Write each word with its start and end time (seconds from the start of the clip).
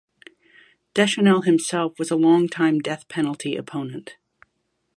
Deschanel 0.95 1.43
himself 1.43 1.99
was 1.99 2.09
a 2.09 2.15
longtime 2.15 2.79
death 2.79 3.07
penalty 3.07 3.55
opponent. 3.55 4.15